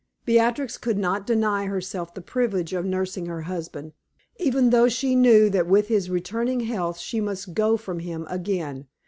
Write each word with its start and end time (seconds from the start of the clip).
Beatrix 0.25 0.79
could 0.79 0.97
not 0.97 1.27
deny 1.27 1.67
herself 1.67 2.11
the 2.15 2.21
privilege 2.23 2.73
of 2.73 2.83
nursing 2.85 3.27
her 3.27 3.43
husband, 3.43 3.93
even 4.39 4.71
though 4.71 4.89
she 4.89 5.13
knew 5.15 5.47
that 5.51 5.67
with 5.67 5.89
his 5.89 6.09
returning 6.09 6.61
health 6.61 6.97
she 6.97 7.21
must 7.21 7.53
go 7.53 7.77
from 7.77 7.99
him 7.99 8.25
again. 8.27 8.87